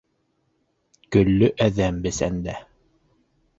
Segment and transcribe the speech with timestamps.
[1.17, 2.59] Көллө әҙәм бесәндә.